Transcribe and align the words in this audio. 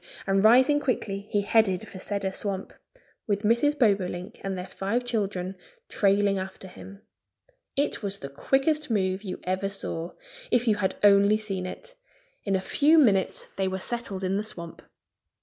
And 0.25 0.43
rising 0.43 0.79
quickly 0.79 1.27
he 1.29 1.41
headed 1.41 1.87
for 1.87 1.99
Cedar 1.99 2.31
Swamp, 2.31 2.73
with 3.27 3.43
Mrs. 3.43 3.77
Bobolink 3.77 4.41
and 4.43 4.57
their 4.57 4.65
five 4.65 5.05
children 5.05 5.55
trailing 5.89 6.39
after 6.39 6.67
him. 6.67 7.03
It 7.75 8.01
was 8.01 8.17
the 8.17 8.27
quickest 8.29 8.89
move 8.89 9.21
you 9.21 9.39
ever 9.43 9.69
saw 9.69 10.13
if 10.49 10.67
you 10.67 10.77
had 10.77 10.95
only 11.03 11.37
seen 11.37 11.67
it! 11.67 11.93
In 12.45 12.55
a 12.55 12.61
few 12.61 12.97
minutes 12.97 13.49
they 13.57 13.67
were 13.67 13.77
settled 13.77 14.23
in 14.23 14.37
the 14.37 14.43
swamp. 14.43 14.81